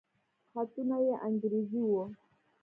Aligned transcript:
خطونه 0.51 0.97
يې 1.05 1.13
انګريزي 1.27 1.81
وو. 1.89 2.03